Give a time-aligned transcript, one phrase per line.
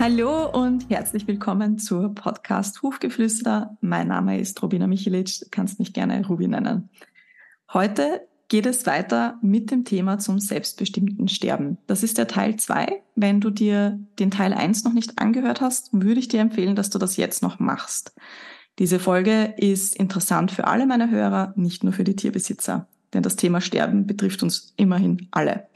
[0.00, 3.76] Hallo und herzlich willkommen zur Podcast Hufgeflüster.
[3.82, 6.88] Mein Name ist Robina Michelic, du kannst mich gerne Ruby nennen.
[7.74, 11.76] Heute geht es weiter mit dem Thema zum selbstbestimmten Sterben.
[11.86, 13.02] Das ist der Teil zwei.
[13.14, 16.88] Wenn du dir den Teil eins noch nicht angehört hast, würde ich dir empfehlen, dass
[16.88, 18.14] du das jetzt noch machst.
[18.78, 23.36] Diese Folge ist interessant für alle meine Hörer, nicht nur für die Tierbesitzer, denn das
[23.36, 25.68] Thema Sterben betrifft uns immerhin alle.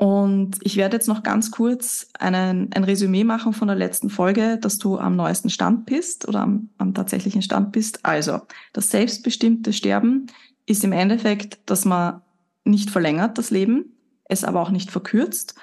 [0.00, 4.56] Und ich werde jetzt noch ganz kurz einen, ein Resümee machen von der letzten Folge,
[4.56, 8.02] dass du am neuesten Stand bist oder am, am tatsächlichen Stand bist.
[8.02, 8.40] Also,
[8.72, 10.28] das selbstbestimmte Sterben
[10.64, 12.22] ist im Endeffekt, dass man
[12.64, 13.92] nicht verlängert das Leben,
[14.24, 15.54] es aber auch nicht verkürzt,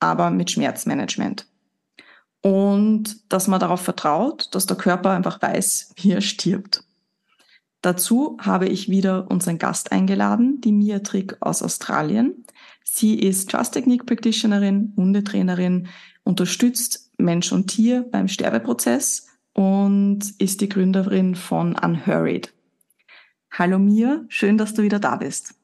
[0.00, 1.46] aber mit Schmerzmanagement.
[2.40, 6.82] Und dass man darauf vertraut, dass der Körper einfach weiß, wie er stirbt.
[7.80, 12.44] Dazu habe ich wieder unseren Gast eingeladen, die Mia Trick aus Australien.
[12.84, 15.88] Sie ist Trust Technique Practitionerin, Hundetrainerin,
[16.22, 22.52] unterstützt Mensch und Tier beim Sterbeprozess und ist die Gründerin von Unhurried.
[23.50, 25.54] Hallo Mia, schön, dass du wieder da bist.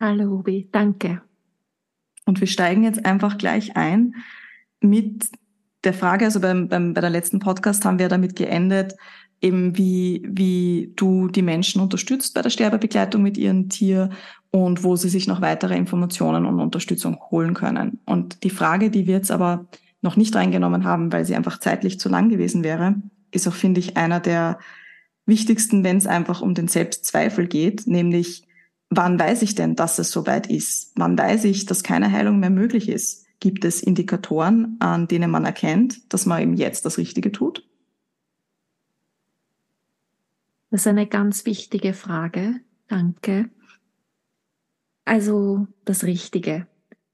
[0.00, 1.22] Hallo Ruby, danke.
[2.26, 4.14] Und wir steigen jetzt einfach gleich ein
[4.80, 5.28] mit
[5.84, 8.94] der Frage, also beim, beim, bei der letzten Podcast haben wir damit geendet,
[9.40, 14.10] eben wie, wie du die Menschen unterstützt bei der Sterbebegleitung mit ihrem Tier
[14.50, 18.00] und wo sie sich noch weitere Informationen und Unterstützung holen können.
[18.06, 19.66] Und die Frage, die wir jetzt aber
[20.00, 22.94] noch nicht reingenommen haben, weil sie einfach zeitlich zu lang gewesen wäre,
[23.30, 24.58] ist auch, finde ich, einer der
[25.26, 28.44] wichtigsten, wenn es einfach um den Selbstzweifel geht, nämlich,
[28.88, 30.92] wann weiß ich denn, dass es soweit ist?
[30.96, 33.26] Wann weiß ich, dass keine Heilung mehr möglich ist?
[33.40, 37.64] Gibt es Indikatoren, an denen man erkennt, dass man eben jetzt das Richtige tut?
[40.70, 42.60] Das ist eine ganz wichtige Frage.
[42.88, 43.50] Danke.
[45.08, 46.66] Also das Richtige.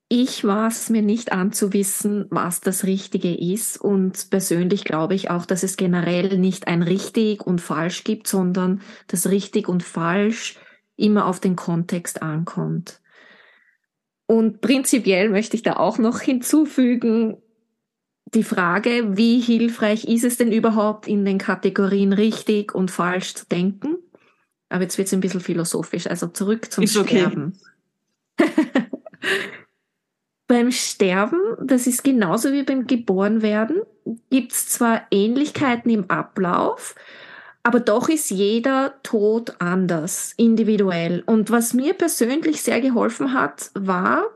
[0.08, 3.80] Ich war es mir nicht anzuwissen, was das Richtige ist.
[3.80, 8.82] Und persönlich glaube ich auch, dass es generell nicht ein richtig und falsch gibt, sondern
[9.06, 10.58] das richtig und falsch
[10.96, 13.00] immer auf den Kontext ankommt.
[14.26, 17.36] Und prinzipiell möchte ich da auch noch hinzufügen,
[18.34, 23.46] die Frage, wie hilfreich ist es denn überhaupt in den Kategorien richtig und falsch zu
[23.46, 23.98] denken?
[24.68, 27.52] Aber jetzt wird es ein bisschen philosophisch, also zurück zum ist Sterben.
[27.54, 27.73] Okay.
[30.46, 33.82] beim Sterben, das ist genauso wie beim Geborenwerden,
[34.30, 36.94] gibt es zwar Ähnlichkeiten im Ablauf,
[37.62, 41.22] aber doch ist jeder Tod anders, individuell.
[41.24, 44.26] Und was mir persönlich sehr geholfen hat, war,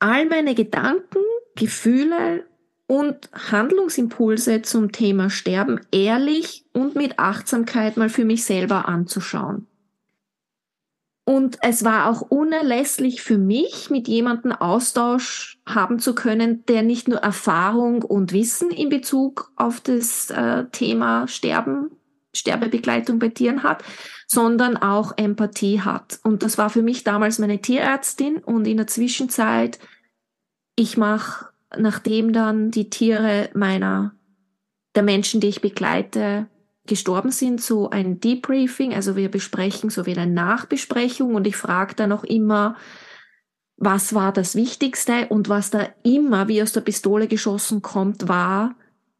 [0.00, 1.20] all meine Gedanken,
[1.54, 2.44] Gefühle
[2.88, 9.68] und Handlungsimpulse zum Thema Sterben ehrlich und mit Achtsamkeit mal für mich selber anzuschauen.
[11.24, 17.06] Und es war auch unerlässlich für mich, mit jemandem Austausch haben zu können, der nicht
[17.06, 21.92] nur Erfahrung und Wissen in Bezug auf das äh, Thema Sterben,
[22.34, 23.84] Sterbebegleitung bei Tieren hat,
[24.26, 26.18] sondern auch Empathie hat.
[26.24, 29.78] Und das war für mich damals meine Tierärztin und in der Zwischenzeit,
[30.74, 34.14] ich mache, nachdem dann die Tiere meiner,
[34.96, 36.48] der Menschen, die ich begleite,
[36.86, 38.94] gestorben sind, so ein Debriefing.
[38.94, 42.76] Also wir besprechen so wie eine Nachbesprechung und ich frage dann auch immer,
[43.76, 48.74] was war das Wichtigste und was da immer wie aus der Pistole geschossen kommt, war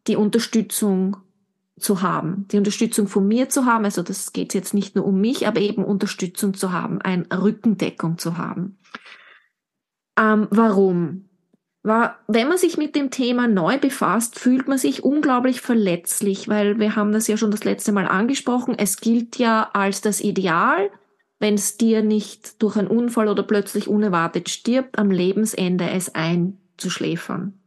[0.07, 1.17] die Unterstützung
[1.79, 3.85] zu haben, die Unterstützung von mir zu haben.
[3.85, 8.19] Also das geht jetzt nicht nur um mich, aber eben Unterstützung zu haben, ein Rückendeckung
[8.19, 8.79] zu haben.
[10.19, 11.29] Ähm, warum?
[11.83, 16.79] War, wenn man sich mit dem Thema neu befasst, fühlt man sich unglaublich verletzlich, weil
[16.79, 18.77] wir haben das ja schon das letzte Mal angesprochen.
[18.79, 20.91] Es gilt ja als das Ideal,
[21.41, 27.59] wenn es dir nicht durch einen Unfall oder plötzlich unerwartet stirbt, am Lebensende es einzuschläfern.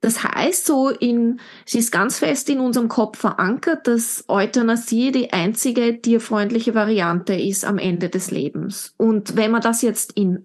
[0.00, 5.32] Das heißt so in, sie ist ganz fest in unserem Kopf verankert, dass Euthanasie die
[5.32, 8.94] einzige tierfreundliche Variante ist am Ende des Lebens.
[8.96, 10.44] Und wenn man das jetzt in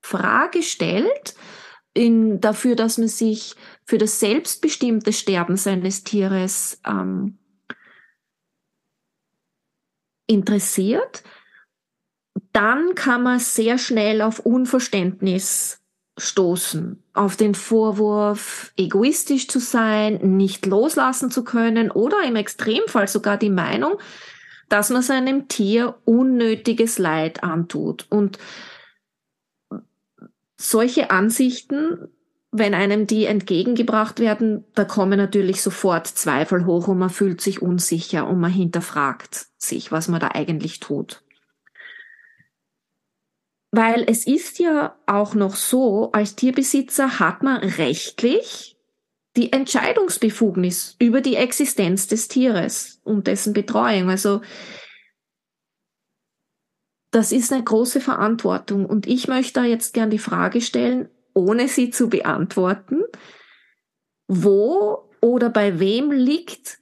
[0.00, 1.34] Frage stellt,
[1.92, 7.38] in, dafür, dass man sich für das selbstbestimmte Sterben seines Tieres ähm,
[10.26, 11.22] interessiert,
[12.52, 15.82] dann kann man sehr schnell auf Unverständnis
[16.16, 23.36] stoßen, auf den Vorwurf, egoistisch zu sein, nicht loslassen zu können oder im Extremfall sogar
[23.36, 23.98] die Meinung,
[24.68, 28.06] dass man seinem Tier unnötiges Leid antut.
[28.10, 28.38] Und
[30.60, 32.08] solche Ansichten,
[32.52, 37.62] wenn einem die entgegengebracht werden, da kommen natürlich sofort Zweifel hoch und man fühlt sich
[37.62, 41.22] unsicher und man hinterfragt sich, was man da eigentlich tut.
[43.72, 48.76] Weil es ist ja auch noch so, als Tierbesitzer hat man rechtlich
[49.36, 54.10] die Entscheidungsbefugnis über die Existenz des Tieres und dessen Betreuung.
[54.10, 54.40] Also
[57.10, 58.86] das ist eine große Verantwortung.
[58.86, 63.02] Und ich möchte da jetzt gern die Frage stellen, ohne sie zu beantworten,
[64.28, 66.78] wo oder bei wem liegt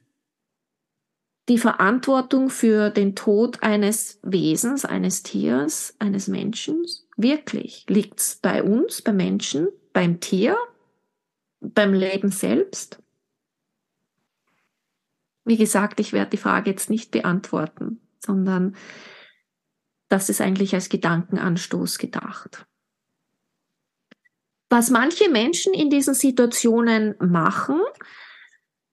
[1.49, 6.85] die Verantwortung für den Tod eines Wesens, eines Tiers, eines Menschen
[7.17, 7.85] wirklich?
[7.89, 10.55] Liegt's bei uns, beim Menschen, beim Tier,
[11.59, 13.01] beim Leben selbst?
[15.43, 18.75] Wie gesagt, ich werde die Frage jetzt nicht beantworten, sondern
[20.09, 22.65] das ist eigentlich als Gedankenanstoß gedacht.
[24.69, 27.79] Was manche Menschen in diesen Situationen machen,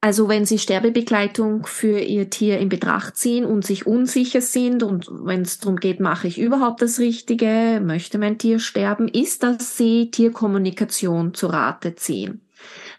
[0.00, 5.08] also wenn sie Sterbebegleitung für ihr Tier in Betracht ziehen und sich unsicher sind und
[5.10, 9.76] wenn es darum geht, mache ich überhaupt das Richtige, möchte mein Tier sterben, ist, dass
[9.76, 12.40] sie Tierkommunikation zu Rate ziehen.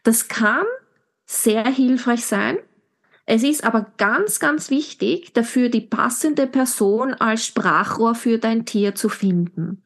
[0.04, 0.66] Das kann
[1.25, 2.58] sehr hilfreich sein.
[3.27, 8.95] Es ist aber ganz, ganz wichtig, dafür die passende Person als Sprachrohr für dein Tier
[8.95, 9.83] zu finden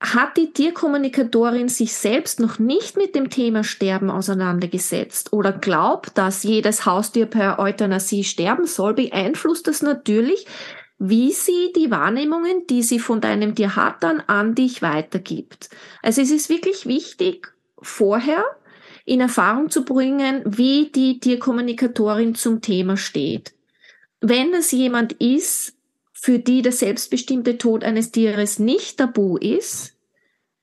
[0.00, 6.44] hat die Tierkommunikatorin sich selbst noch nicht mit dem Thema Sterben auseinandergesetzt oder glaubt, dass
[6.44, 10.46] jedes Haustier per Euthanasie sterben soll, beeinflusst das natürlich,
[10.98, 15.68] wie sie die Wahrnehmungen, die sie von deinem Tier hat, dann an dich weitergibt.
[16.02, 18.44] Also es ist wirklich wichtig, vorher
[19.08, 23.54] in Erfahrung zu bringen, wie die Tierkommunikatorin zum Thema steht.
[24.20, 25.74] Wenn es jemand ist,
[26.12, 29.96] für die der selbstbestimmte Tod eines Tieres nicht tabu ist,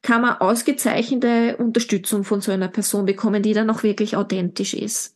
[0.02, 5.16] kann man ausgezeichnete Unterstützung von so einer Person bekommen, die dann auch wirklich authentisch ist.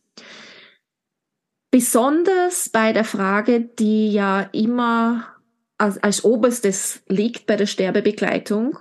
[1.70, 5.28] Besonders bei der Frage, die ja immer
[5.78, 8.76] als, als oberstes liegt bei der Sterbebegleitung,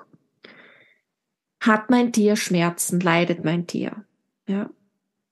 [1.60, 4.06] hat mein Tier Schmerzen, leidet mein Tier?
[4.50, 4.72] Ja.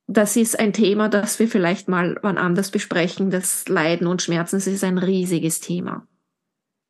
[0.06, 3.32] Das ist ein Thema, das wir vielleicht mal wann anders besprechen.
[3.32, 6.08] Das Leiden und Schmerzen, das ist ein riesiges Thema.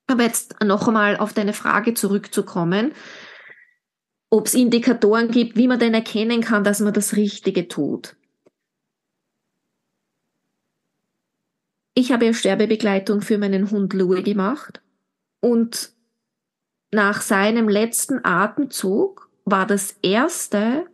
[0.08, 2.92] Aber jetzt noch einmal auf deine Frage zurückzukommen,
[4.30, 8.18] ob es Indikatoren gibt, wie man denn erkennen kann, dass man das Richtige tut.
[11.94, 14.82] Ich habe ja Sterbebegleitung für meinen Hund Louis gemacht
[15.40, 15.94] und
[16.92, 20.88] nach seinem letzten Atemzug war das erste,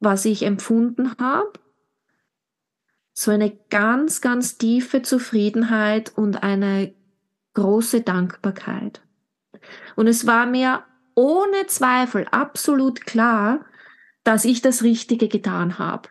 [0.00, 1.52] was ich empfunden habe,
[3.12, 6.94] so eine ganz, ganz tiefe Zufriedenheit und eine
[7.54, 9.00] große Dankbarkeit.
[9.96, 10.84] Und es war mir
[11.16, 13.64] ohne Zweifel absolut klar,
[14.22, 16.10] dass ich das Richtige getan habe.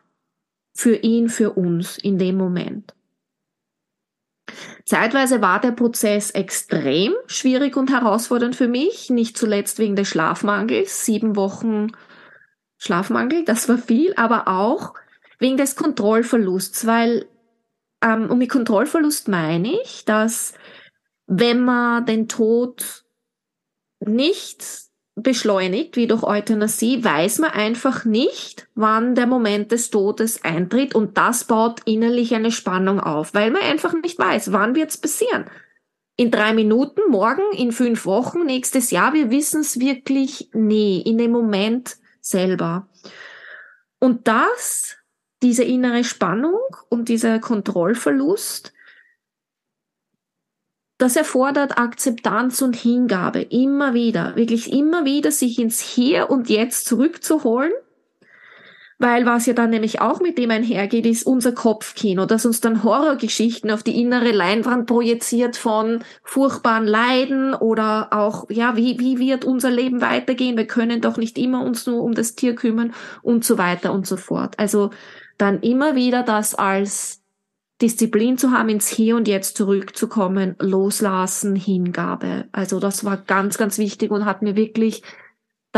[0.73, 2.93] Für ihn, für uns in dem Moment.
[4.85, 11.05] Zeitweise war der Prozess extrem schwierig und herausfordernd für mich, nicht zuletzt wegen des Schlafmangels,
[11.05, 11.91] sieben Wochen
[12.77, 14.93] Schlafmangel, das war viel, aber auch
[15.39, 17.27] wegen des Kontrollverlusts, weil,
[18.01, 20.53] ähm, und mit Kontrollverlust meine ich, dass
[21.27, 23.03] wenn man den Tod
[23.99, 30.93] nicht beschleunigt, wie durch Euthanasie, weiß man einfach nicht, wann der Moment des Todes eintritt
[30.93, 34.97] und das baut innerlich eine Spannung auf, weil man einfach nicht weiß, wann wird es
[34.97, 35.45] passieren.
[36.17, 41.17] In drei Minuten, morgen, in fünf Wochen, nächstes Jahr, wir wissen es wirklich nie, in
[41.17, 41.97] dem Moment
[42.29, 42.87] selber.
[43.99, 44.97] Und das,
[45.41, 48.73] diese innere Spannung und dieser Kontrollverlust,
[50.97, 56.85] das erfordert Akzeptanz und Hingabe immer wieder, wirklich immer wieder sich ins Hier und Jetzt
[56.85, 57.71] zurückzuholen,
[58.99, 62.83] weil was ja dann nämlich auch mit dem einhergeht, ist unser Kopfkino, das uns dann
[62.83, 69.45] Horrorgeschichten auf die innere Leinwand projiziert von furchtbaren Leiden oder auch, ja, wie, wie wird
[69.45, 70.57] unser Leben weitergehen?
[70.57, 74.07] Wir können doch nicht immer uns nur um das Tier kümmern und so weiter und
[74.07, 74.57] so fort.
[74.57, 74.89] Also
[75.37, 77.21] dann immer wieder das als
[77.81, 82.45] Disziplin zu haben, ins Hier und Jetzt zurückzukommen, loslassen, Hingabe.
[82.51, 85.03] Also das war ganz, ganz wichtig und hat mir wirklich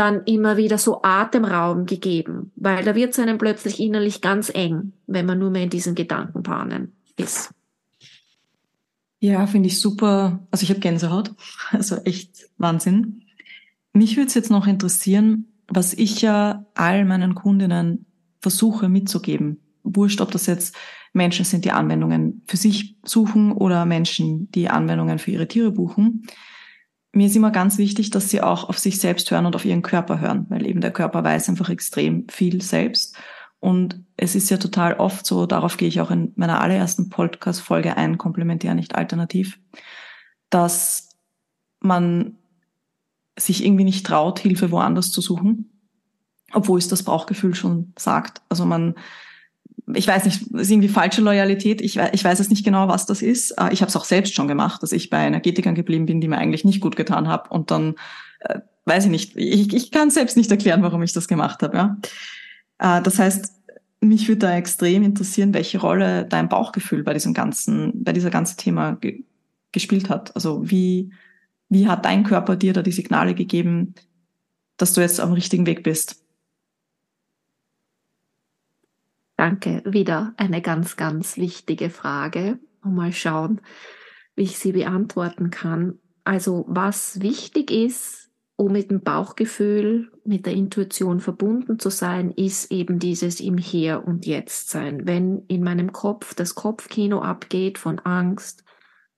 [0.00, 4.94] dann immer wieder so Atemraum gegeben, weil da wird es einem plötzlich innerlich ganz eng,
[5.06, 7.52] wenn man nur mehr in diesen Gedankenbahnen ist.
[9.18, 10.40] Ja, finde ich super.
[10.50, 11.32] Also ich habe Gänsehaut,
[11.70, 13.24] also echt Wahnsinn.
[13.92, 18.06] Mich würde es jetzt noch interessieren, was ich ja all meinen Kundinnen
[18.40, 19.60] versuche mitzugeben.
[19.82, 20.74] Wurscht, ob das jetzt
[21.12, 26.26] Menschen sind, die Anwendungen für sich suchen oder Menschen, die Anwendungen für ihre Tiere buchen.
[27.12, 29.82] Mir ist immer ganz wichtig, dass sie auch auf sich selbst hören und auf ihren
[29.82, 33.16] Körper hören, weil eben der Körper weiß einfach extrem viel selbst.
[33.58, 37.96] Und es ist ja total oft so, darauf gehe ich auch in meiner allerersten Podcast-Folge
[37.96, 39.58] ein, komplementär, nicht alternativ,
[40.48, 41.18] dass
[41.80, 42.38] man
[43.38, 45.70] sich irgendwie nicht traut, Hilfe woanders zu suchen,
[46.52, 48.40] obwohl es das Bauchgefühl schon sagt.
[48.48, 48.94] Also man,
[49.94, 51.80] ich weiß nicht, ist irgendwie falsche Loyalität.
[51.80, 53.52] Ich, ich weiß es nicht genau, was das ist.
[53.52, 56.28] Äh, ich habe es auch selbst schon gemacht, dass ich bei Energetikern geblieben bin, die
[56.28, 57.50] mir eigentlich nicht gut getan habe.
[57.50, 57.94] Und dann,
[58.40, 61.76] äh, weiß ich nicht, ich, ich kann selbst nicht erklären, warum ich das gemacht habe.
[61.76, 61.96] Ja?
[62.78, 63.52] Äh, das heißt,
[64.00, 68.56] mich würde da extrem interessieren, welche Rolle dein Bauchgefühl bei diesem ganzen, bei dieser ganzen
[68.56, 69.24] Thema ge
[69.72, 70.34] gespielt hat.
[70.34, 71.12] Also wie,
[71.68, 73.94] wie hat dein Körper dir da die Signale gegeben,
[74.78, 76.19] dass du jetzt am richtigen Weg bist?
[79.40, 82.58] Danke, wieder eine ganz, ganz wichtige Frage.
[82.82, 83.62] Mal schauen,
[84.36, 85.98] wie ich sie beantworten kann.
[86.24, 92.70] Also was wichtig ist, um mit dem Bauchgefühl, mit der Intuition verbunden zu sein, ist
[92.70, 95.06] eben dieses im Hier und Jetzt sein.
[95.06, 98.62] Wenn in meinem Kopf das Kopfkino abgeht von Angst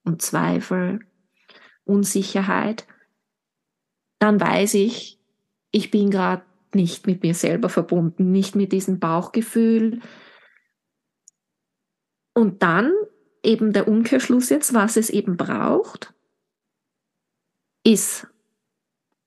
[0.04, 1.00] und Zweifel,
[1.82, 2.86] Unsicherheit,
[4.20, 5.18] dann weiß ich,
[5.72, 10.00] ich bin gerade nicht mit mir selber verbunden, nicht mit diesem Bauchgefühl.
[12.34, 12.92] Und dann
[13.42, 16.14] eben der Umkehrschluss jetzt, was es eben braucht,
[17.84, 18.26] ist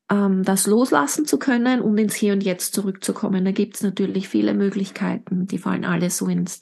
[0.10, 3.46] ähm, das loslassen zu können und ins Hier und Jetzt zurückzukommen.
[3.46, 6.62] Da gibt es natürlich viele Möglichkeiten, die fallen alle so ins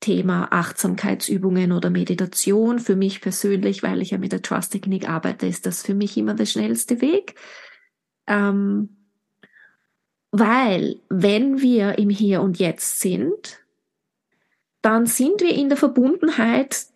[0.00, 2.78] Thema Achtsamkeitsübungen oder Meditation.
[2.78, 6.34] Für mich persönlich, weil ich ja mit der Trust-Technik arbeite, ist das für mich immer
[6.34, 7.34] der schnellste Weg.
[8.26, 8.95] Ähm,
[10.30, 13.60] weil wenn wir im Hier und Jetzt sind,
[14.82, 16.86] dann sind wir in der Verbundenheit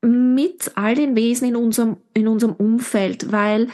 [0.00, 3.68] mit all den Wesen in unserem, in unserem Umfeld, weil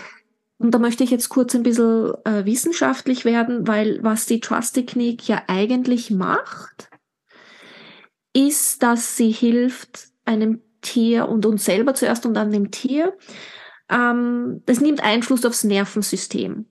[0.59, 5.29] und da möchte ich jetzt kurz ein bisschen äh, wissenschaftlich werden, weil was die Trust-Technik
[5.29, 6.91] ja eigentlich macht,
[8.33, 13.17] ist, dass sie hilft einem Tier und uns selber zuerst und dann dem Tier.
[13.89, 16.67] Ähm, das nimmt Einfluss aufs Nervensystem.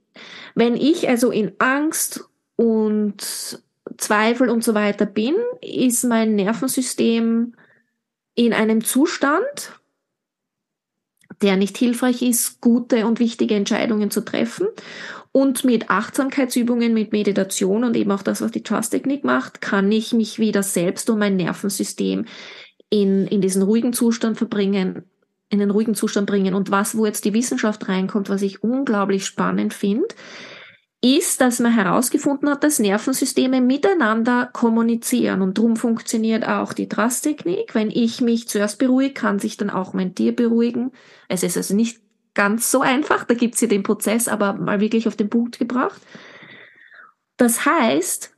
[0.58, 3.62] Wenn ich also in Angst und
[3.98, 7.54] Zweifel und so weiter bin, ist mein Nervensystem
[8.34, 9.80] in einem Zustand,
[11.44, 14.66] der nicht hilfreich ist, gute und wichtige Entscheidungen zu treffen.
[15.32, 20.12] Und mit Achtsamkeitsübungen, mit Meditation und eben auch das, was die Trust-Technik macht, kann ich
[20.12, 22.26] mich wieder selbst und mein Nervensystem
[22.90, 25.04] in, in diesen ruhigen Zustand verbringen,
[25.50, 26.54] in den ruhigen Zustand bringen.
[26.54, 30.08] Und was, wo jetzt die Wissenschaft reinkommt, was ich unglaublich spannend finde,
[31.02, 35.42] ist, dass man herausgefunden hat, dass Nervensysteme miteinander kommunizieren.
[35.42, 37.76] Und darum funktioniert auch die Trust-Technik.
[37.76, 40.92] Wenn ich mich zuerst beruhige, kann sich dann auch mein Tier beruhigen.
[41.30, 42.02] Es ist also nicht
[42.34, 46.02] ganz so einfach, da gibt's hier den Prozess, aber mal wirklich auf den Punkt gebracht.
[47.38, 48.36] Das heißt,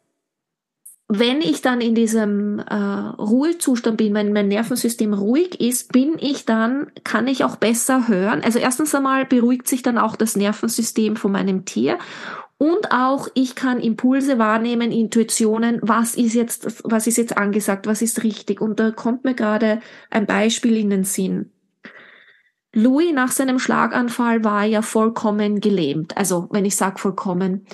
[1.12, 6.46] wenn ich dann in diesem äh, Ruhezustand bin, wenn mein Nervensystem ruhig ist, bin ich
[6.46, 8.42] dann, kann ich auch besser hören.
[8.44, 11.98] Also erstens einmal beruhigt sich dann auch das Nervensystem von meinem Tier
[12.62, 18.02] und auch ich kann Impulse wahrnehmen, Intuitionen, was ist jetzt, was ist jetzt angesagt, was
[18.02, 18.60] ist richtig.
[18.60, 19.80] Und da kommt mir gerade
[20.12, 21.54] ein Beispiel in den Sinn.
[22.74, 26.18] Louis nach seinem Schlaganfall war ja vollkommen gelähmt.
[26.18, 27.66] Also wenn ich sage vollkommen,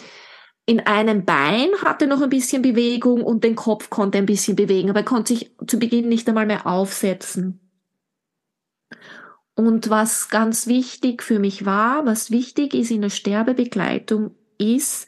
[0.65, 4.89] in einem Bein hatte noch ein bisschen Bewegung und den Kopf konnte ein bisschen bewegen,
[4.89, 7.59] aber er konnte sich zu Beginn nicht einmal mehr aufsetzen.
[9.53, 15.07] Und was ganz wichtig für mich war, was wichtig ist in der Sterbebegleitung, ist,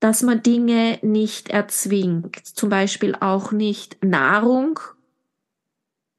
[0.00, 2.44] dass man Dinge nicht erzwingt.
[2.44, 4.80] Zum Beispiel auch nicht Nahrung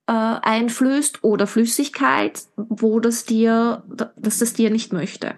[0.08, 3.84] äh, einflößt oder Flüssigkeit, wo das Tier,
[4.16, 5.36] dass das Tier nicht möchte.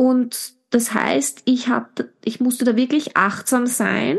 [0.00, 4.18] Und das heißt, ich hab, ich musste da wirklich achtsam sein,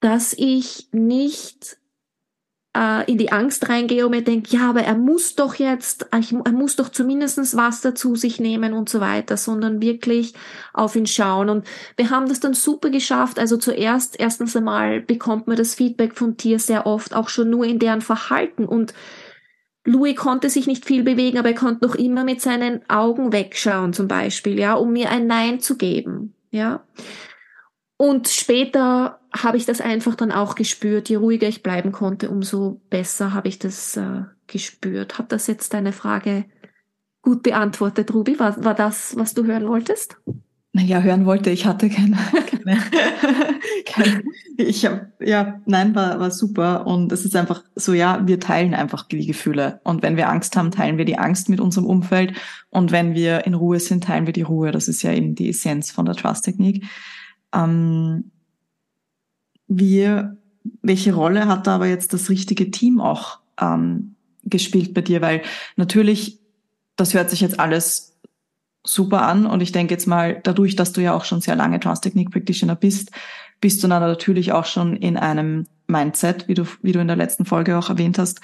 [0.00, 1.76] dass ich nicht
[2.74, 6.52] äh, in die Angst reingehe und mir denke, ja, aber er muss doch jetzt, er
[6.52, 10.32] muss doch zumindestens Wasser zu sich nehmen und so weiter, sondern wirklich
[10.72, 11.50] auf ihn schauen.
[11.50, 11.66] Und
[11.98, 13.38] wir haben das dann super geschafft.
[13.38, 17.66] Also zuerst, erstens einmal bekommt man das Feedback vom Tier sehr oft auch schon nur
[17.66, 18.94] in deren Verhalten und
[19.86, 23.92] Louis konnte sich nicht viel bewegen, aber er konnte noch immer mit seinen Augen wegschauen,
[23.92, 26.84] zum Beispiel, ja, um mir ein Nein zu geben, ja.
[27.96, 31.08] Und später habe ich das einfach dann auch gespürt.
[31.08, 35.18] Je ruhiger ich bleiben konnte, umso besser habe ich das äh, gespürt.
[35.18, 36.44] Hat das jetzt deine Frage
[37.22, 38.38] gut beantwortet, Ruby?
[38.38, 40.18] War, war das, was du hören wolltest?
[40.76, 42.18] Naja, hören wollte, ich hatte keine.
[42.50, 42.76] keine,
[43.86, 44.22] keine
[44.58, 46.86] ich habe, ja, nein, war, war super.
[46.86, 49.80] Und es ist einfach so, ja, wir teilen einfach die Gefühle.
[49.84, 52.34] Und wenn wir Angst haben, teilen wir die Angst mit unserem Umfeld.
[52.68, 54.70] Und wenn wir in Ruhe sind, teilen wir die Ruhe.
[54.70, 56.84] Das ist ja eben die Essenz von der Trust-Technik.
[57.54, 58.30] Ähm,
[59.68, 60.10] wie,
[60.82, 65.22] welche Rolle hat da aber jetzt das richtige Team auch ähm, gespielt bei dir?
[65.22, 65.40] Weil
[65.76, 66.38] natürlich,
[66.96, 68.15] das hört sich jetzt alles
[68.86, 71.80] super an und ich denke jetzt mal, dadurch, dass du ja auch schon sehr lange
[71.80, 73.10] Trans Technique Practitioner bist,
[73.60, 77.16] bist du dann natürlich auch schon in einem Mindset, wie du, wie du in der
[77.16, 78.40] letzten Folge auch erwähnt hast,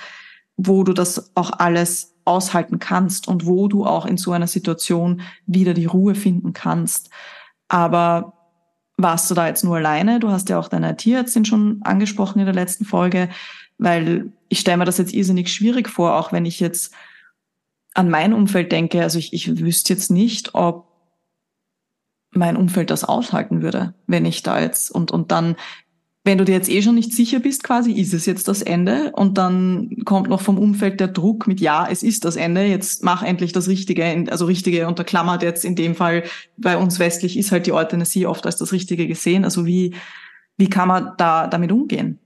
[0.56, 5.22] wo du das auch alles aushalten kannst und wo du auch in so einer Situation
[5.46, 7.10] wieder die Ruhe finden kannst.
[7.68, 8.34] Aber
[8.96, 10.20] warst du da jetzt nur alleine?
[10.20, 13.28] Du hast ja auch deine Tierärztin schon angesprochen in der letzten Folge,
[13.78, 16.94] weil ich stelle mir das jetzt irrsinnig schwierig vor, auch wenn ich jetzt
[17.94, 19.02] an mein Umfeld denke.
[19.02, 20.88] Also ich, ich wüsste jetzt nicht, ob
[22.30, 25.56] mein Umfeld das aushalten würde, wenn ich da jetzt und, und dann
[26.24, 29.10] wenn du dir jetzt eh schon nicht sicher bist, quasi, ist es jetzt das Ende?
[29.12, 33.02] Und dann kommt noch vom Umfeld der Druck mit, ja, es ist das Ende, jetzt
[33.02, 36.22] mach endlich das Richtige, also Richtige unterklammert jetzt in dem Fall,
[36.56, 39.44] bei uns westlich ist halt die Euthanasie oft als das Richtige gesehen.
[39.44, 39.96] Also wie,
[40.56, 42.20] wie kann man da damit umgehen?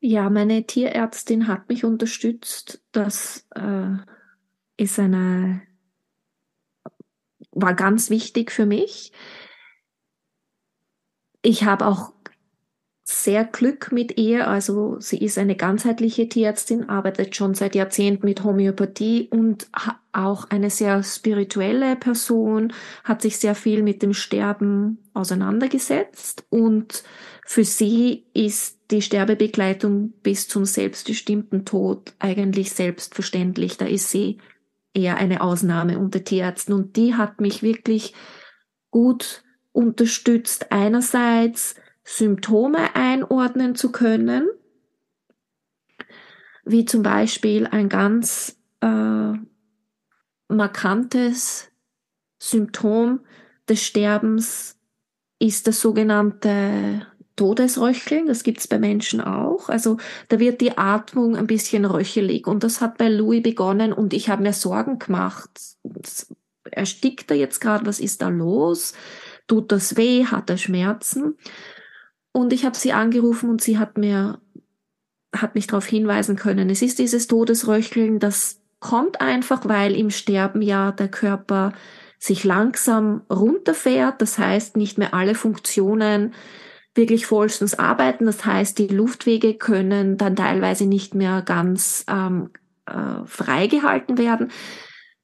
[0.00, 2.82] Ja, meine Tierärztin hat mich unterstützt.
[2.92, 3.96] Das äh,
[4.76, 5.62] ist eine,
[7.50, 9.12] war ganz wichtig für mich
[11.46, 12.12] ich habe auch
[13.04, 14.48] sehr Glück mit ihr.
[14.48, 19.68] Also sie ist eine ganzheitliche Tierärztin, arbeitet schon seit Jahrzehnten mit Homöopathie und
[20.12, 22.72] auch eine sehr spirituelle Person,
[23.04, 27.04] hat sich sehr viel mit dem Sterben auseinandergesetzt und
[27.46, 33.78] für sie ist die Sterbebegleitung bis zum selbstbestimmten Tod eigentlich selbstverständlich.
[33.78, 34.38] Da ist sie
[34.94, 38.14] eher eine Ausnahme unter Tierärzten und die hat mich wirklich
[38.90, 44.48] gut unterstützt einerseits Symptome einordnen zu können,
[46.64, 49.32] wie zum Beispiel ein ganz äh,
[50.48, 51.70] markantes
[52.38, 53.20] Symptom
[53.68, 54.76] des Sterbens
[55.38, 59.68] ist das sogenannte Todesröcheln, das gibt's bei Menschen auch.
[59.68, 64.14] Also da wird die Atmung ein bisschen röchelig und das hat bei Louis begonnen und
[64.14, 65.50] ich habe mir Sorgen gemacht.
[66.70, 67.86] Erstickt er jetzt gerade?
[67.86, 68.94] Was ist da los?
[69.46, 71.36] tut das weh, hat er Schmerzen.
[72.32, 74.40] Und ich habe sie angerufen und sie hat mir,
[75.34, 80.62] hat mich darauf hinweisen können, es ist dieses Todesröcheln, das kommt einfach, weil im Sterben
[80.62, 81.72] ja der Körper
[82.18, 86.34] sich langsam runterfährt, das heißt nicht mehr alle Funktionen
[86.96, 92.50] wirklich vollstens arbeiten, das heißt die Luftwege können dann teilweise nicht mehr ganz ähm,
[92.86, 94.50] äh, freigehalten werden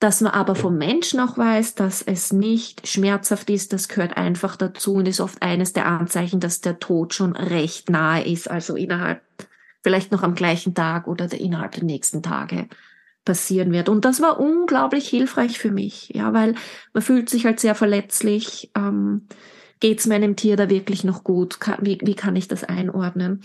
[0.03, 4.57] dass man aber vom Menschen auch weiß, dass es nicht schmerzhaft ist, das gehört einfach
[4.57, 8.75] dazu und ist oft eines der Anzeichen, dass der Tod schon recht nahe ist, also
[8.75, 9.23] innerhalb,
[9.85, 12.67] vielleicht noch am gleichen Tag oder innerhalb der nächsten Tage
[13.25, 13.89] passieren wird.
[13.89, 16.57] Und das war unglaublich hilfreich für mich, ja, weil
[16.93, 18.73] man fühlt sich halt sehr verletzlich.
[18.77, 19.29] Ähm,
[19.83, 21.59] Geht es meinem Tier da wirklich noch gut?
[21.81, 23.43] Wie, wie kann ich das einordnen?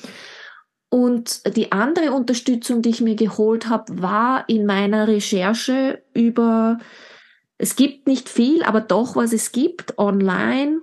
[0.90, 6.78] Und die andere Unterstützung, die ich mir geholt habe, war in meiner Recherche über,
[7.58, 10.82] es gibt nicht viel, aber doch, was es gibt online.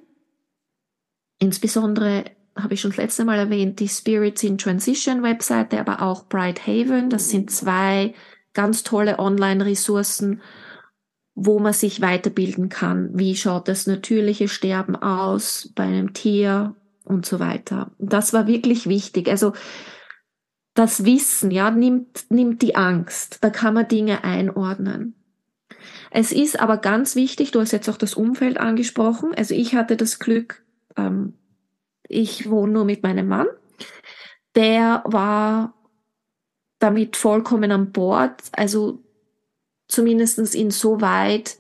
[1.39, 2.25] Insbesondere
[2.57, 6.67] habe ich schon das letzte Mal erwähnt, die Spirits in Transition Webseite, aber auch Bright
[6.67, 7.11] Haven.
[7.11, 8.13] Das sind zwei
[8.55, 10.43] ganz tolle Online-Ressourcen,
[11.35, 13.11] wo man sich weiterbilden kann.
[13.13, 17.91] Wie schaut das natürliche Sterben aus bei einem Tier und so weiter.
[17.99, 19.29] Das war wirklich wichtig.
[19.29, 19.53] Also
[20.75, 23.39] das Wissen, ja, nimmt, nimmt die Angst.
[23.43, 25.15] Da kann man Dinge einordnen.
[26.11, 29.35] Es ist aber ganz wichtig, du hast jetzt auch das Umfeld angesprochen.
[29.37, 30.65] Also ich hatte das Glück,
[30.97, 31.35] ähm,
[32.09, 33.47] ich wohne nur mit meinem Mann.
[34.55, 35.75] Der war
[36.79, 39.04] damit vollkommen an Bord, also
[39.95, 41.59] zumindestens insoweit,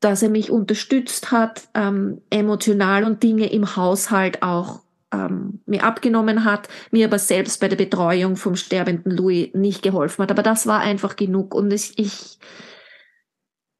[0.00, 4.80] dass er mich unterstützt hat, ähm, emotional und Dinge im Haushalt auch
[5.12, 10.22] ähm, mir abgenommen hat, mir aber selbst bei der Betreuung vom sterbenden Louis nicht geholfen
[10.22, 10.30] hat.
[10.30, 11.54] Aber das war einfach genug.
[11.54, 12.38] Und ich, ich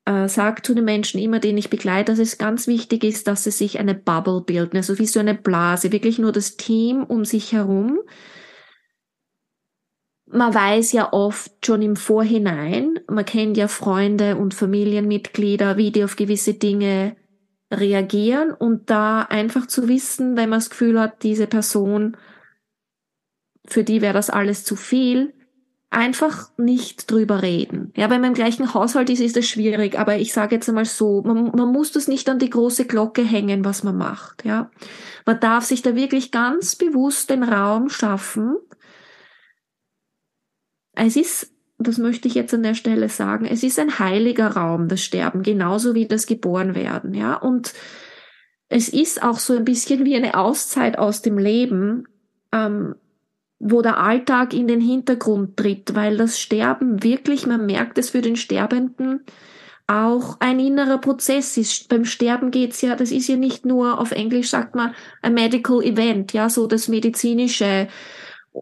[0.07, 3.45] äh, sage zu den Menschen immer, denen ich begleite, dass es ganz wichtig ist, dass
[3.45, 7.25] sie sich eine Bubble bilden, also wie so eine Blase, wirklich nur das Team um
[7.25, 7.99] sich herum.
[10.29, 16.03] Man weiß ja oft schon im Vorhinein, man kennt ja Freunde und Familienmitglieder, wie die
[16.03, 17.17] auf gewisse Dinge
[17.73, 22.17] reagieren und da einfach zu wissen, wenn man das Gefühl hat, diese Person,
[23.67, 25.33] für die wäre das alles zu viel,
[25.91, 27.93] einfach nicht drüber reden.
[27.97, 30.85] Ja, wenn man im gleichen Haushalt ist, ist das schwierig, aber ich sage jetzt einmal
[30.85, 34.45] so, man, man muss das nicht an die große Glocke hängen, was man macht.
[34.45, 34.71] Ja,
[35.25, 38.57] man darf sich da wirklich ganz bewusst den Raum schaffen.
[40.97, 44.89] Es ist das möchte ich jetzt an der Stelle sagen, es ist ein heiliger Raum,
[44.89, 47.35] das Sterben, genauso wie das Geborenwerden, ja.
[47.35, 47.75] Und
[48.69, 52.09] es ist auch so ein bisschen wie eine Auszeit aus dem Leben,
[52.53, 52.95] ähm,
[53.59, 58.23] wo der Alltag in den Hintergrund tritt, weil das Sterben wirklich, man merkt es für
[58.23, 59.25] den Sterbenden,
[59.87, 61.89] auch ein innerer Prozess ist.
[61.89, 65.83] Beim Sterben geht's ja, das ist ja nicht nur, auf Englisch sagt man, ein medical
[65.83, 67.89] event, ja, so das medizinische.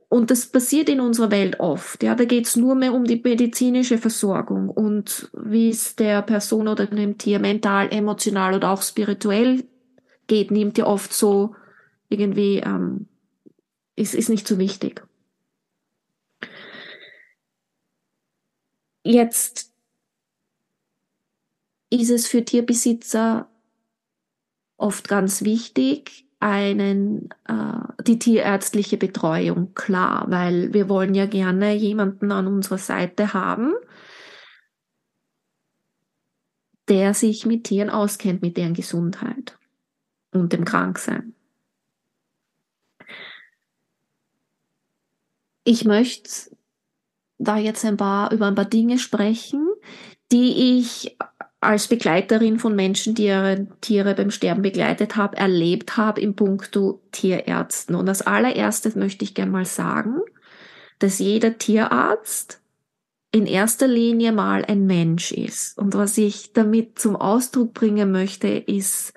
[0.09, 2.03] Und das passiert in unserer Welt oft.
[2.03, 6.87] Ja, da geht's nur mehr um die medizinische Versorgung und wie es der Person oder
[6.87, 9.65] dem Tier mental, emotional oder auch spirituell
[10.27, 11.55] geht, nimmt ja oft so
[12.09, 13.07] irgendwie, ähm,
[13.95, 15.07] ist, ist nicht so wichtig.
[19.05, 19.73] Jetzt
[21.91, 23.49] ist es für Tierbesitzer
[24.77, 32.31] oft ganz wichtig, einen, äh, die tierärztliche Betreuung, klar, weil wir wollen ja gerne jemanden
[32.33, 33.73] an unserer Seite haben,
[36.89, 39.59] der sich mit Tieren auskennt, mit deren Gesundheit
[40.33, 41.35] und dem Kranksein.
[45.65, 46.55] Ich möchte
[47.39, 49.67] da jetzt ein paar, über ein paar Dinge sprechen,
[50.31, 51.17] die ich
[51.65, 57.01] als Begleiterin von Menschen, die ihre Tiere beim Sterben begleitet haben, erlebt habe im Punkto
[57.13, 57.95] Tierärzten.
[57.95, 60.21] Und als allererstes möchte ich gerne mal sagen,
[60.99, 62.61] dass jeder Tierarzt
[63.33, 65.77] in erster Linie mal ein Mensch ist.
[65.77, 69.13] Und was ich damit zum Ausdruck bringen möchte, ist,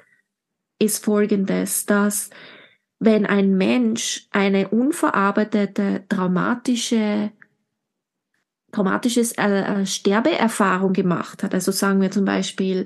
[0.80, 2.32] ist Folgendes, dass
[3.00, 7.32] wenn ein Mensch eine unverarbeitete, traumatische
[8.78, 11.54] traumatisches äh, äh, Sterbeerfahrung gemacht hat.
[11.54, 12.86] Also sagen wir zum Beispiel,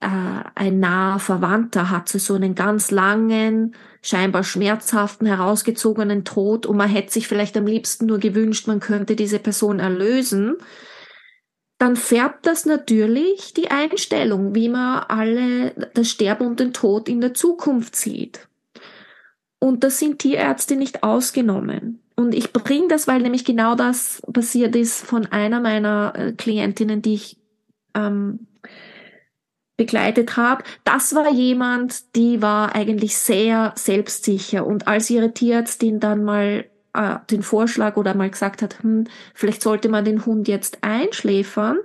[0.00, 0.08] äh,
[0.56, 7.12] ein naher Verwandter hat so einen ganz langen, scheinbar schmerzhaften, herausgezogenen Tod und man hätte
[7.12, 10.56] sich vielleicht am liebsten nur gewünscht, man könnte diese Person erlösen,
[11.78, 17.20] dann färbt das natürlich die Einstellung, wie man alle das Sterben und den Tod in
[17.20, 18.48] der Zukunft sieht.
[19.60, 22.01] Und das sind Tierärzte nicht ausgenommen.
[22.16, 27.02] Und ich bringe das, weil nämlich genau das passiert ist von einer meiner äh, Klientinnen,
[27.02, 27.38] die ich
[27.94, 28.46] ähm,
[29.76, 30.64] begleitet habe.
[30.84, 34.66] Das war jemand, die war eigentlich sehr selbstsicher.
[34.66, 39.62] Und als ihre Tierärztin dann mal äh, den Vorschlag oder mal gesagt hat, hm, vielleicht
[39.62, 41.78] sollte man den Hund jetzt einschläfern,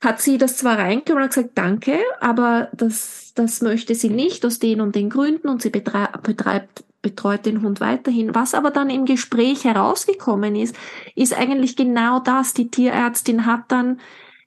[0.00, 4.58] hat sie das zwar reingekommen und gesagt, danke, aber das, das möchte sie nicht aus
[4.60, 8.34] den und den Gründen und sie betreibt betreut den Hund weiterhin.
[8.34, 10.76] Was aber dann im Gespräch herausgekommen ist,
[11.14, 12.54] ist eigentlich genau das.
[12.54, 14.00] Die Tierärztin hat dann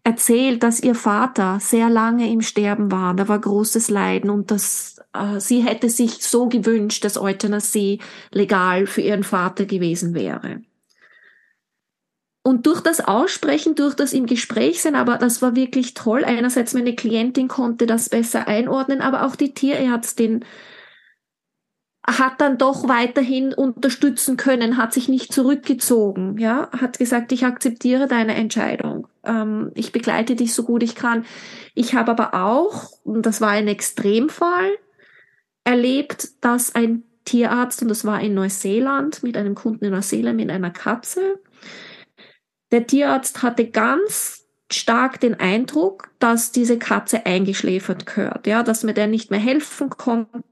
[0.04, 3.14] erzählt, dass ihr Vater sehr lange im Sterben war.
[3.14, 8.00] Da war großes Leiden und dass äh, sie hätte sich so gewünscht, dass Euthanasie
[8.32, 10.62] legal für ihren Vater gewesen wäre.
[12.44, 16.26] Und durch das Aussprechen, durch das im Gespräch sein, aber das war wirklich toll.
[16.26, 20.44] Einerseits meine Klientin konnte das besser einordnen, aber auch die Tierärztin
[22.06, 28.08] hat dann doch weiterhin unterstützen können, hat sich nicht zurückgezogen, ja, hat gesagt, ich akzeptiere
[28.08, 31.26] deine Entscheidung, ähm, ich begleite dich so gut ich kann.
[31.76, 34.72] Ich habe aber auch, und das war ein Extremfall,
[35.64, 40.50] erlebt, dass ein Tierarzt, und das war in Neuseeland, mit einem Kunden in Neuseeland, mit
[40.50, 41.40] einer Katze,
[42.72, 48.94] der Tierarzt hatte ganz stark den Eindruck, dass diese Katze eingeschläfert gehört, ja, dass mir
[48.94, 50.44] der nicht mehr helfen konnte,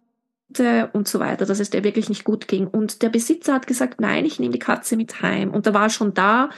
[0.93, 2.67] und so weiter, dass es der wirklich nicht gut ging.
[2.67, 5.51] Und der Besitzer hat gesagt, nein, ich nehme die Katze mit heim.
[5.51, 6.49] Und da war schon da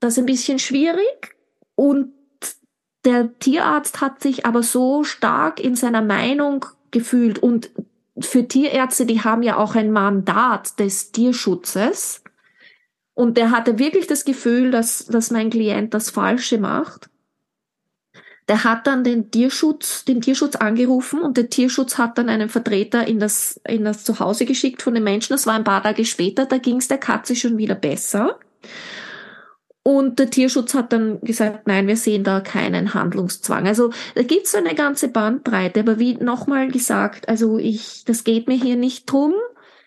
[0.00, 1.36] das ein bisschen schwierig.
[1.74, 2.12] Und
[3.04, 7.38] der Tierarzt hat sich aber so stark in seiner Meinung gefühlt.
[7.38, 7.70] Und
[8.18, 12.22] für Tierärzte, die haben ja auch ein Mandat des Tierschutzes.
[13.14, 17.10] Und der hatte wirklich das Gefühl, dass, dass mein Klient das Falsche macht.
[18.48, 23.06] Der hat dann den Tierschutz, den Tierschutz angerufen und der Tierschutz hat dann einen Vertreter
[23.06, 25.32] in das, in das Zuhause geschickt von den Menschen.
[25.32, 28.38] Das war ein paar Tage später, da ging es der Katze schon wieder besser.
[29.86, 33.68] Und der Tierschutz hat dann gesagt, nein, wir sehen da keinen Handlungszwang.
[33.68, 35.78] Also da gibt's so eine ganze Bandbreite.
[35.78, 39.32] Aber wie nochmal gesagt, also ich, das geht mir hier nicht drum,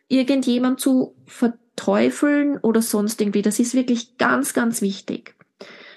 [0.08, 3.42] irgendjemand zu verteufeln oder sonst irgendwie.
[3.42, 5.36] Das ist wirklich ganz, ganz wichtig.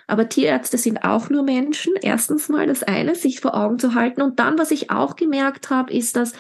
[0.07, 1.95] Aber Tierärzte sind auch nur Menschen.
[2.01, 4.23] Erstens mal das eine, sich vor Augen zu halten.
[4.23, 6.33] Und dann, was ich auch gemerkt habe, ist, dass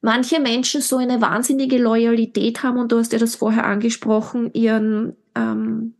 [0.00, 5.16] manche Menschen so eine wahnsinnige Loyalität haben, und du hast ja das vorher angesprochen, ihren,
[5.34, 5.94] ähm,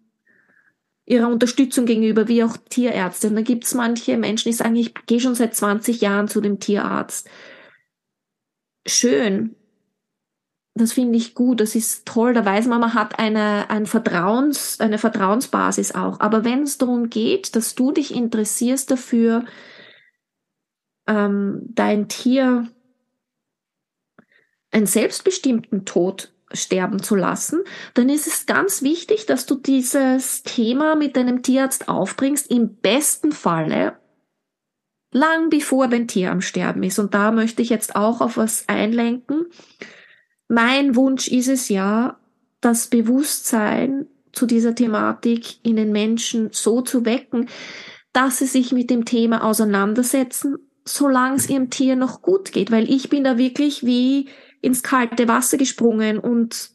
[1.07, 3.29] ihrer Unterstützung gegenüber, wie auch Tierärzte.
[3.29, 6.41] Und da gibt es manche Menschen, die sagen, ich gehe schon seit 20 Jahren zu
[6.41, 7.29] dem Tierarzt.
[8.87, 9.57] Schön,
[10.75, 14.81] das finde ich gut, das ist toll, da weiß man, man hat eine, ein Vertrauens,
[14.81, 16.19] eine Vertrauensbasis auch.
[16.19, 19.45] Aber wenn es darum geht, dass du dich interessierst dafür,
[21.07, 22.69] ähm, dein Tier
[24.73, 27.63] einen selbstbestimmten Tod sterben zu lassen,
[27.95, 33.31] dann ist es ganz wichtig, dass du dieses Thema mit deinem Tierarzt aufbringst, im besten
[33.31, 33.97] Falle
[35.13, 36.99] lang bevor dein Tier am Sterben ist.
[36.99, 39.47] Und da möchte ich jetzt auch auf was einlenken.
[40.49, 42.19] Mein Wunsch ist es ja,
[42.61, 47.49] das Bewusstsein zu dieser Thematik in den Menschen so zu wecken,
[48.13, 52.71] dass sie sich mit dem Thema auseinandersetzen, solange es ihrem Tier noch gut geht.
[52.71, 54.29] Weil ich bin da wirklich wie
[54.61, 56.71] ins kalte Wasser gesprungen und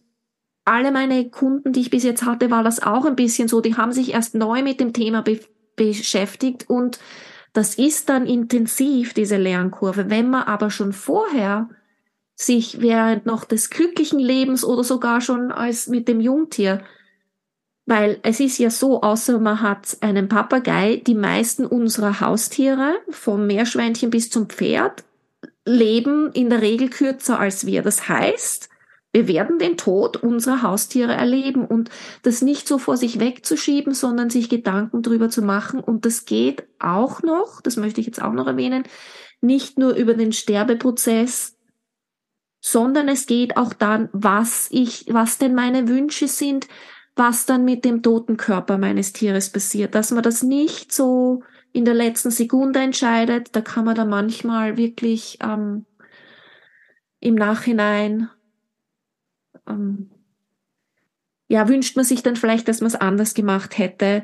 [0.66, 3.62] alle meine Kunden, die ich bis jetzt hatte, war das auch ein bisschen so.
[3.62, 5.40] Die haben sich erst neu mit dem Thema be
[5.76, 7.00] beschäftigt und
[7.54, 10.10] das ist dann intensiv, diese Lernkurve.
[10.10, 11.70] Wenn man aber schon vorher
[12.40, 16.82] sich während noch des glücklichen Lebens oder sogar schon als mit dem Jungtier
[17.90, 23.48] weil es ist ja so, außer man hat einen Papagei, die meisten unserer Haustiere, vom
[23.48, 25.04] Meerschweinchen bis zum Pferd,
[25.66, 27.82] leben in der Regel kürzer als wir.
[27.82, 28.70] Das heißt,
[29.12, 31.90] wir werden den Tod unserer Haustiere erleben und
[32.22, 35.80] das nicht so vor sich wegzuschieben, sondern sich Gedanken drüber zu machen.
[35.80, 38.84] Und das geht auch noch, das möchte ich jetzt auch noch erwähnen,
[39.42, 41.56] nicht nur über den Sterbeprozess,
[42.62, 46.68] sondern es geht auch dann, was ich, was denn meine Wünsche sind,
[47.16, 51.86] was dann mit dem toten Körper meines Tieres passiert, dass man das nicht so in
[51.86, 53.56] der letzten Sekunde entscheidet.
[53.56, 55.86] Da kann man da manchmal wirklich ähm,
[57.20, 58.30] im Nachhinein,
[59.68, 60.12] ähm,
[61.48, 64.24] ja, wünscht man sich dann vielleicht, dass man es anders gemacht hätte.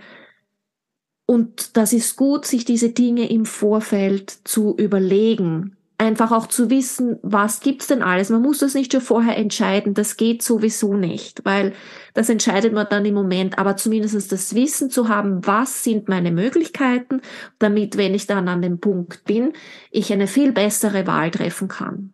[1.25, 7.17] Und das ist gut, sich diese Dinge im Vorfeld zu überlegen einfach auch zu wissen,
[7.21, 8.29] was gibt's denn alles.
[8.29, 9.93] Man muss das nicht schon vorher entscheiden.
[9.93, 11.73] Das geht sowieso nicht, weil
[12.13, 13.57] das entscheidet man dann im Moment.
[13.57, 17.21] Aber zumindest das Wissen zu haben, was sind meine Möglichkeiten,
[17.59, 19.53] damit, wenn ich dann an dem Punkt bin,
[19.91, 22.13] ich eine viel bessere Wahl treffen kann.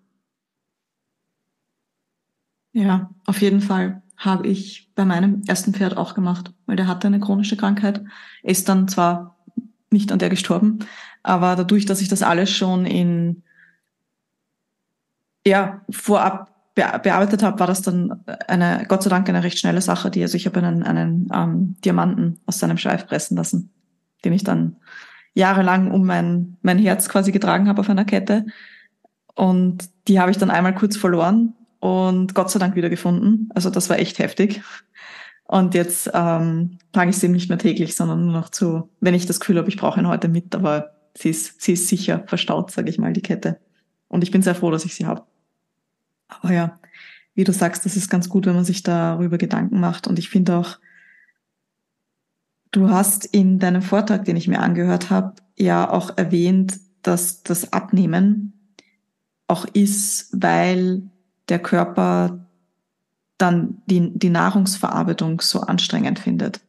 [2.73, 7.07] Ja, auf jeden Fall habe ich bei meinem ersten Pferd auch gemacht, weil der hatte
[7.07, 8.03] eine chronische Krankheit,
[8.43, 9.37] ist dann zwar
[9.89, 10.79] nicht an der gestorben,
[11.23, 13.43] aber dadurch, dass ich das alles schon in
[15.45, 20.09] ja, vorab bearbeitet habe, war das dann eine, Gott sei Dank, eine recht schnelle Sache,
[20.09, 23.71] die, also ich habe einen, einen ähm, Diamanten aus seinem Schweif pressen lassen,
[24.23, 24.77] den ich dann
[25.33, 28.45] jahrelang um mein, mein Herz quasi getragen habe auf einer Kette.
[29.35, 33.49] Und die habe ich dann einmal kurz verloren und Gott sei Dank wieder gefunden.
[33.53, 34.61] Also das war echt heftig.
[35.45, 39.25] Und jetzt ähm, trage ich sie nicht mehr täglich, sondern nur noch zu, wenn ich
[39.25, 42.71] das Gefühl habe, ich brauche ihn heute mit, aber sie ist, sie ist sicher verstaut,
[42.71, 43.59] sage ich mal, die Kette.
[44.07, 45.23] Und ich bin sehr froh, dass ich sie habe.
[46.39, 46.79] Aber ja,
[47.33, 50.07] wie du sagst, das ist ganz gut, wenn man sich darüber Gedanken macht.
[50.07, 50.79] Und ich finde auch,
[52.71, 57.73] du hast in deinem Vortrag, den ich mir angehört habe, ja auch erwähnt, dass das
[57.73, 58.75] Abnehmen
[59.47, 61.03] auch ist, weil
[61.49, 62.47] der Körper
[63.37, 66.61] dann die, die Nahrungsverarbeitung so anstrengend findet.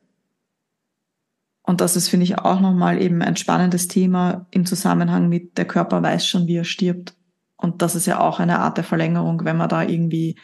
[1.63, 5.67] Und das ist, finde ich, auch nochmal eben ein spannendes Thema im Zusammenhang mit der
[5.67, 7.15] Körper weiß schon, wie er stirbt.
[7.63, 10.37] Und das ist ja auch eine Art der Verlängerung, wenn man da irgendwie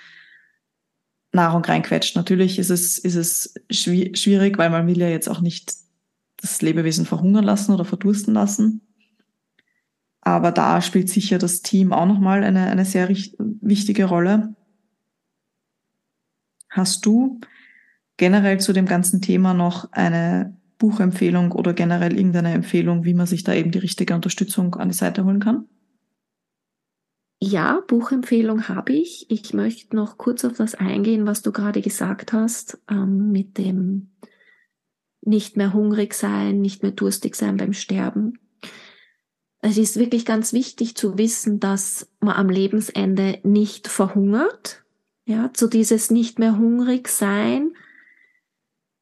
[1.32, 2.14] Nahrung reinquetscht.
[2.14, 5.74] Natürlich ist es, ist es schwierig, weil man will ja jetzt auch nicht
[6.36, 8.82] das Lebewesen verhungern lassen oder verdursten lassen.
[10.20, 14.54] Aber da spielt sicher das Team auch nochmal eine, eine sehr wichtige Rolle.
[16.70, 17.40] Hast du
[18.16, 23.42] generell zu dem ganzen Thema noch eine Buchempfehlung oder generell irgendeine Empfehlung, wie man sich
[23.42, 25.66] da eben die richtige Unterstützung an die Seite holen kann?
[27.40, 29.30] Ja, Buchempfehlung habe ich.
[29.30, 34.10] Ich möchte noch kurz auf das eingehen, was du gerade gesagt hast, ähm, mit dem
[35.20, 38.38] nicht mehr hungrig sein, nicht mehr durstig sein beim Sterben.
[39.60, 44.84] Es ist wirklich ganz wichtig zu wissen, dass man am Lebensende nicht verhungert.
[45.24, 47.72] Ja, zu dieses nicht mehr hungrig sein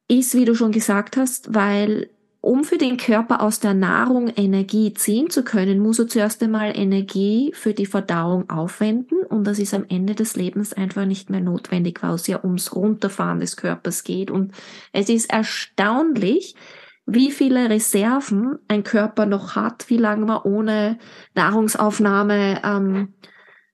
[0.07, 2.09] ist, wie du schon gesagt hast, weil
[2.41, 6.77] um für den Körper aus der Nahrung Energie ziehen zu können, muss er zuerst einmal
[6.77, 11.41] Energie für die Verdauung aufwenden und das ist am Ende des Lebens einfach nicht mehr
[11.41, 14.53] notwendig, weil es ja ums Runterfahren des Körpers geht und
[14.93, 16.55] es ist erstaunlich,
[17.05, 20.99] wie viele Reserven ein Körper noch hat, wie lange man ohne
[21.35, 23.13] Nahrungsaufnahme ähm,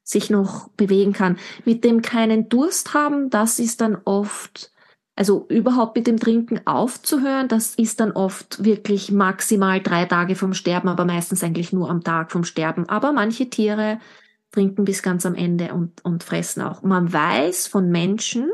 [0.03, 1.37] sich noch bewegen kann.
[1.65, 4.72] Mit dem keinen Durst haben, das ist dann oft
[5.15, 10.53] also überhaupt mit dem Trinken aufzuhören, das ist dann oft wirklich maximal drei Tage vom
[10.53, 12.89] Sterben, aber meistens eigentlich nur am Tag vom Sterben.
[12.89, 13.99] Aber manche Tiere
[14.51, 16.81] trinken bis ganz am Ende und, und fressen auch.
[16.81, 18.51] Man weiß von Menschen,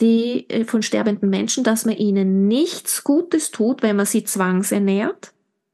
[0.00, 5.32] die, äh, von sterbenden Menschen, dass man ihnen nichts Gutes tut, wenn man sie zwangsernährt,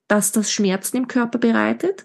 [0.09, 2.05] dass das Schmerzen im Körper bereitet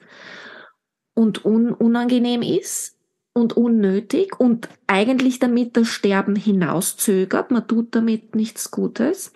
[1.14, 2.93] und un unangenehm ist
[3.34, 7.52] und unnötig und eigentlich damit das Sterben hinauszögert.
[7.52, 9.34] Man tut damit nichts Gutes.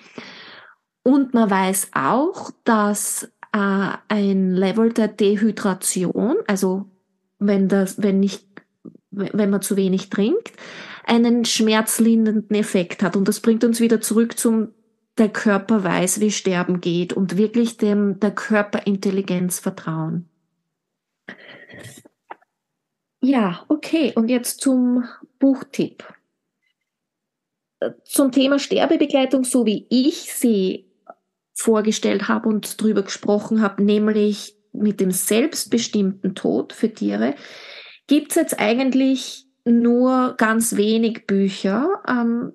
[1.03, 6.85] Und man weiß auch, dass äh, ein Level der Dehydration, also
[7.39, 8.45] wenn das, wenn nicht,
[9.11, 10.51] wenn man zu wenig trinkt,
[11.05, 13.15] einen schmerzlindernden Effekt hat.
[13.15, 14.73] Und das bringt uns wieder zurück zum
[15.17, 20.29] der Körper weiß, wie Sterben geht und wirklich dem der Körperintelligenz vertrauen.
[23.21, 24.13] Ja, okay.
[24.15, 25.03] Und jetzt zum
[25.39, 26.03] Buchtipp.
[28.03, 30.85] Zum Thema Sterbebegleitung, so wie ich sie
[31.53, 37.35] vorgestellt habe und drüber gesprochen habe, nämlich mit dem selbstbestimmten Tod für Tiere,
[38.07, 42.01] gibt es jetzt eigentlich nur ganz wenig Bücher.
[42.07, 42.53] Ähm,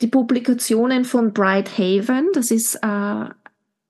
[0.00, 3.28] die Publikationen von Bright Haven, das ist äh,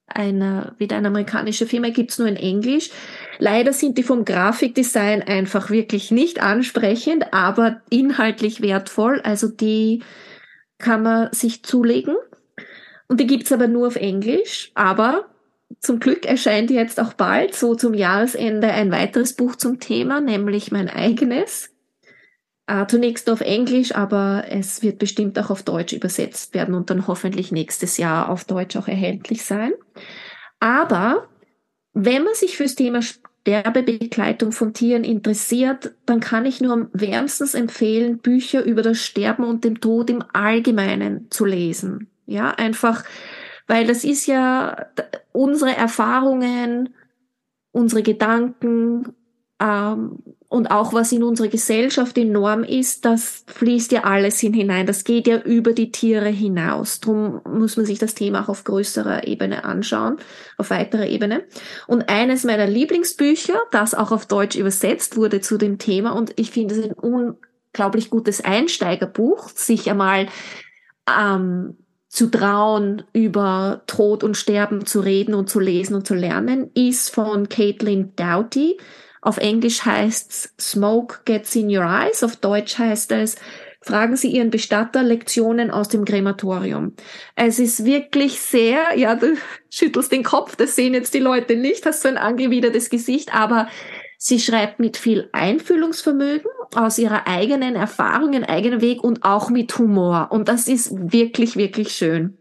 [0.06, 2.90] eine, wieder eine amerikanische Firma, gibt's nur in Englisch.
[3.38, 9.20] Leider sind die vom Grafikdesign einfach wirklich nicht ansprechend, aber inhaltlich wertvoll.
[9.22, 10.03] Also die
[10.79, 12.16] kann man sich zulegen.
[13.09, 14.72] Und die gibt's aber nur auf Englisch.
[14.75, 15.27] Aber
[15.81, 20.72] zum Glück erscheint jetzt auch bald, so zum Jahresende, ein weiteres Buch zum Thema, nämlich
[20.72, 21.70] mein eigenes.
[22.68, 27.07] Äh, zunächst auf Englisch, aber es wird bestimmt auch auf Deutsch übersetzt werden und dann
[27.07, 29.72] hoffentlich nächstes Jahr auf Deutsch auch erhältlich sein.
[30.59, 31.29] Aber
[31.98, 38.18] wenn man sich fürs Thema Sterbebegleitung von Tieren interessiert, dann kann ich nur wärmstens empfehlen,
[38.18, 42.11] Bücher über das Sterben und den Tod im Allgemeinen zu lesen.
[42.26, 43.02] Ja, einfach,
[43.66, 44.88] weil das ist ja
[45.32, 46.90] unsere Erfahrungen,
[47.72, 49.14] unsere Gedanken,
[49.59, 54.87] ähm, und auch was in unserer Gesellschaft enorm ist, das fließt ja alles hin hinein.
[54.87, 57.00] Das geht ja über die Tiere hinaus.
[57.00, 60.18] Drum muss man sich das Thema auch auf größerer Ebene anschauen,
[60.56, 61.44] auf weiterer Ebene.
[61.88, 66.52] Und eines meiner Lieblingsbücher, das auch auf Deutsch übersetzt wurde zu dem Thema, und ich
[66.52, 70.28] finde es ein unglaublich gutes Einsteigerbuch, sich einmal
[71.09, 71.76] ähm,
[72.09, 77.12] zu trauen, über Tod und Sterben zu reden und zu lesen und zu lernen, ist
[77.12, 78.78] von Caitlin Doughty
[79.26, 82.22] auf Englisch heißt's Smoke Gets in Your Eyes.
[82.22, 83.36] Auf Deutsch heißt es
[83.82, 86.94] Fragen Sie Ihren Bestatter Lektionen aus dem Krematorium.
[87.36, 89.36] Es ist wirklich sehr, ja, du
[89.70, 93.68] schüttelst den Kopf, das sehen jetzt die Leute nicht, hast so ein angewidertes Gesicht, aber
[94.18, 99.78] sie schreibt mit viel Einfühlungsvermögen aus ihrer eigenen Erfahrung, ihren eigenen Weg und auch mit
[99.78, 100.28] Humor.
[100.30, 102.36] Und das ist wirklich, wirklich schön.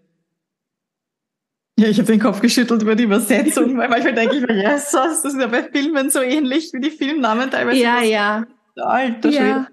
[1.77, 4.91] Ja, ich habe den Kopf geschüttelt über die Übersetzung, weil manchmal denke ich mir, yes,
[4.91, 7.81] das ist ja bei Filmen so ähnlich wie die Filmnamen teilweise.
[7.81, 8.45] Ja, ja.
[8.77, 9.47] Alter Schwede.
[9.47, 9.67] Ja.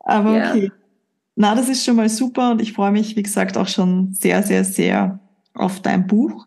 [0.00, 0.50] Aber ja.
[0.50, 0.70] okay.
[1.36, 4.44] Na, das ist schon mal super und ich freue mich, wie gesagt, auch schon sehr,
[4.44, 5.18] sehr, sehr
[5.54, 6.46] auf dein Buch.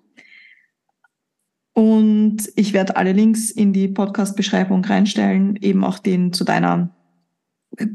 [1.74, 6.96] Und ich werde alle Links in die Podcast-Beschreibung reinstellen, eben auch den zu deiner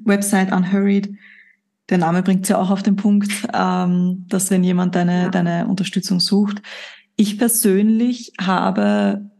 [0.04, 1.16] Website Unhurried.
[1.92, 5.28] Der Name bringt ja auch auf den Punkt, ähm, dass wenn jemand deine, ja.
[5.28, 6.62] deine Unterstützung sucht.
[7.16, 9.30] Ich persönlich habe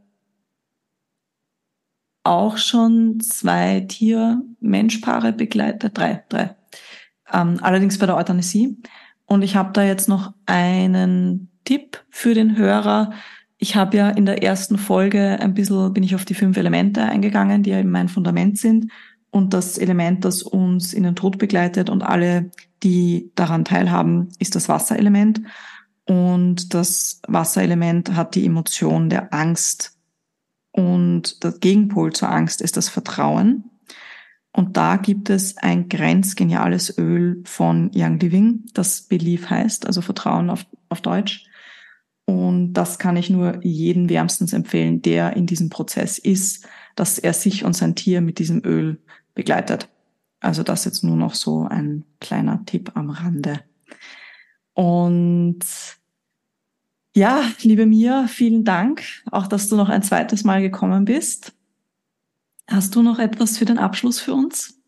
[2.25, 6.55] auch schon zwei Tier-Mensch-Paare begleitet, drei, drei.
[7.33, 8.77] Ähm, allerdings bei der Euthanasie.
[9.25, 13.15] Und ich habe da jetzt noch einen Tipp für den Hörer.
[13.57, 17.03] Ich habe ja in der ersten Folge ein bisschen, bin ich auf die fünf Elemente
[17.03, 18.93] eingegangen, die ja eben mein Fundament sind
[19.33, 22.51] und das Element, das uns in den Tod begleitet und alle,
[22.83, 25.41] die daran teilhaben, ist das Wasserelement.
[26.05, 29.97] Und das Wasserelement hat die Emotion der Angst.
[30.71, 33.65] Und der Gegenpol zur Angst ist das Vertrauen.
[34.53, 40.51] Und da gibt es ein grenzgeniales Öl von Young Living, das Belief heißt, also Vertrauen
[40.51, 41.47] auf, auf Deutsch.
[42.27, 46.67] Und das kann ich nur jeden wärmstens empfehlen, der in diesem Prozess ist,
[46.97, 49.01] dass er sich und sein Tier mit diesem Öl
[49.35, 49.89] begleitet.
[50.41, 53.61] Also das jetzt nur noch so ein kleiner Tipp am Rande.
[54.75, 55.61] Und
[57.15, 61.53] ja, liebe Mia, vielen Dank, auch dass du noch ein zweites Mal gekommen bist.
[62.69, 64.79] Hast du noch etwas für den Abschluss für uns?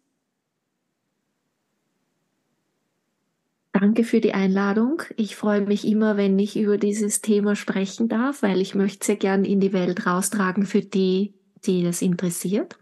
[3.72, 5.02] Danke für die Einladung.
[5.16, 9.16] Ich freue mich immer, wenn ich über dieses Thema sprechen darf, weil ich möchte sehr
[9.16, 11.34] gern in die Welt raustragen für die,
[11.66, 12.78] die das interessiert.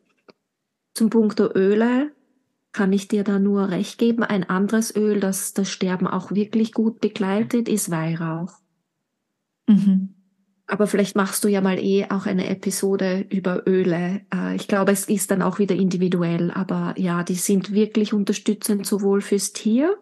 [0.94, 2.12] Zum Punkt der Öle
[2.72, 4.22] kann ich dir da nur recht geben.
[4.22, 8.54] Ein anderes Öl, das das Sterben auch wirklich gut begleitet, ist Weihrauch.
[9.66, 10.14] Mhm.
[10.66, 14.22] Aber vielleicht machst du ja mal eh auch eine Episode über Öle.
[14.32, 18.86] Äh, ich glaube, es ist dann auch wieder individuell, aber ja, die sind wirklich unterstützend
[18.86, 19.98] sowohl fürs Tier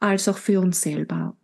[0.00, 1.36] als auch für uns selber.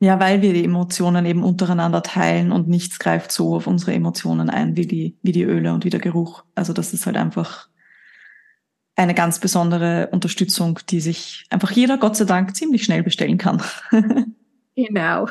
[0.00, 4.48] Ja, weil wir die Emotionen eben untereinander teilen und nichts greift so auf unsere Emotionen
[4.48, 6.42] ein wie die, wie die Öle und wie der Geruch.
[6.54, 7.68] Also das ist halt einfach,
[9.00, 13.62] eine ganz besondere Unterstützung, die sich einfach jeder, Gott sei Dank, ziemlich schnell bestellen kann.
[14.76, 15.28] genau.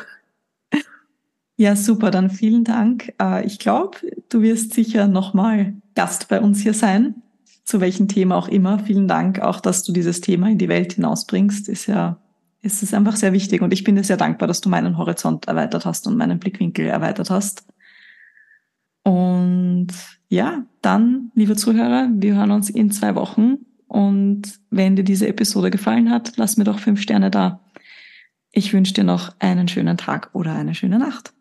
[1.56, 3.14] Ja, super, dann vielen Dank.
[3.22, 3.98] Äh, ich glaube,
[4.30, 7.22] du wirst sicher nochmal Gast bei uns hier sein,
[7.64, 8.80] zu welchem Thema auch immer.
[8.80, 11.70] Vielen Dank auch, dass du dieses Thema in die Welt hinausbringst.
[11.70, 12.18] Ist ja,
[12.62, 15.48] ist es einfach sehr wichtig und ich bin dir sehr dankbar, dass du meinen Horizont
[15.48, 17.66] erweitert hast und meinen Blickwinkel erweitert hast.
[19.04, 19.88] Und
[20.28, 25.72] ja, dann, liebe Zuhörer, wir hören uns in zwei Wochen und wenn dir diese Episode
[25.72, 27.62] gefallen hat, lass mir doch fünf Sterne da.
[28.52, 31.34] Ich wünsche dir noch einen schönen Tag oder eine schöne Nacht.